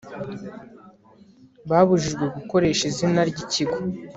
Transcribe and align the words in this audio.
babujijwe 1.69 2.25
gukoresha 2.35 2.83
izina 2.91 3.19
ry'ikigo 3.29 3.77